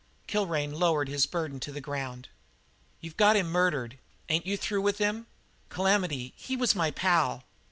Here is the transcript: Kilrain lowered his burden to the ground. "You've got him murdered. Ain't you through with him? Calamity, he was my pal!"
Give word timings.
Kilrain 0.27 0.73
lowered 0.73 1.09
his 1.09 1.27
burden 1.27 1.59
to 1.59 1.71
the 1.71 1.79
ground. 1.79 2.27
"You've 3.01 3.17
got 3.17 3.35
him 3.35 3.49
murdered. 3.51 3.99
Ain't 4.29 4.47
you 4.47 4.57
through 4.57 4.81
with 4.81 4.97
him? 4.97 5.27
Calamity, 5.69 6.33
he 6.35 6.57
was 6.57 6.73
my 6.73 6.89
pal!" 6.89 7.43